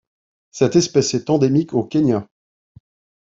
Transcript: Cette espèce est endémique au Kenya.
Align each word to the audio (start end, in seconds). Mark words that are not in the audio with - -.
Cette 0.49 0.77
espèce 0.77 1.13
est 1.13 1.29
endémique 1.29 1.75
au 1.75 1.83
Kenya. 1.83 2.27